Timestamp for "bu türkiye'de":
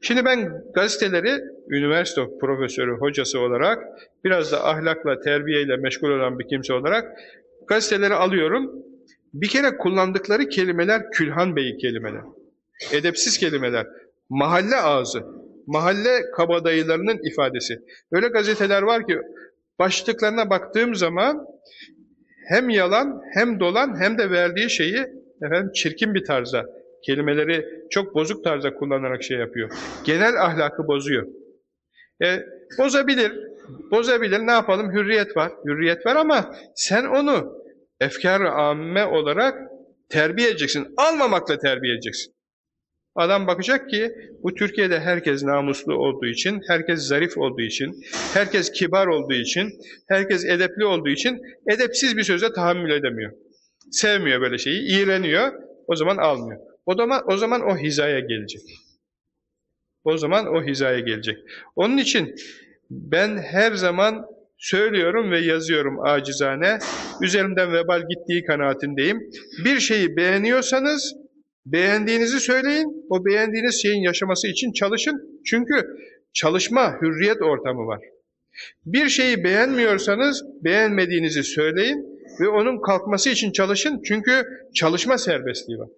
44.42-45.00